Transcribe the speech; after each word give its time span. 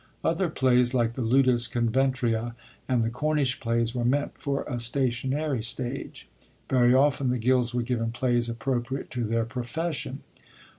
Other 0.23 0.49
plays 0.49 0.95
like 0.95 1.13
the 1.13 1.21
Ludvs 1.21 1.69
CoverUrice 1.69 2.55
and 2.89 3.03
the 3.03 3.11
Cornish 3.11 3.59
Plays 3.59 3.93
were 3.93 4.03
meant 4.03 4.35
for 4.39 4.63
a 4.63 4.79
stationary 4.79 5.61
stage. 5.61 6.27
Very 6.67 6.95
often 6.95 7.29
the 7.29 7.37
gilds 7.37 7.75
were 7.75 7.83
given 7.83 8.09
plays 8.11 8.49
appropriate 8.49 9.11
to 9.11 9.23
their 9.25 9.45
profession. 9.45 10.23